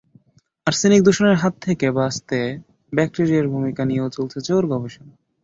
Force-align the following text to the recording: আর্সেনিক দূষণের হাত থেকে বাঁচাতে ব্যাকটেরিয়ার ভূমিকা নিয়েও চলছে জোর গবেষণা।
আর্সেনিক 0.67 1.01
দূষণের 1.03 1.37
হাত 1.37 1.53
থেকে 1.61 1.85
বাঁচাতে 1.91 2.39
ব্যাকটেরিয়ার 2.93 3.47
ভূমিকা 3.47 3.81
নিয়েও 3.85 4.09
চলছে 4.09 4.37
জোর 4.47 4.63
গবেষণা। 4.71 5.13